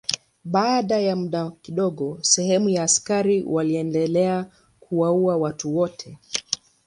Baada 0.43 0.99
ya 0.99 1.15
muda 1.15 1.49
kidogo 1.61 2.17
sehemu 2.21 2.69
ya 2.69 2.83
askari 2.83 3.43
waliendelea 3.43 4.47
kuwaua 4.79 5.37
watu 5.37 5.77
wote. 5.77 6.17